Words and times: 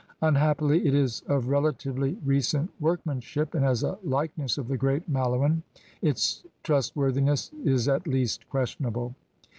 Unhappily 0.23 0.87
it 0.87 0.95
is 0.95 1.21
of 1.27 1.47
relatively 1.49 2.17
recent 2.25 2.71
work 2.79 3.05
manship 3.05 3.53
and 3.53 3.63
as 3.63 3.83
a 3.83 3.99
likeness 4.03 4.57
of 4.57 4.67
the 4.67 4.75
great 4.75 5.07
Malouin 5.07 5.61
its 6.01 6.43
trustworthiness 6.63 7.51
is 7.63 7.87
at 7.87 8.07
least 8.07 8.49
questionable. 8.49 9.13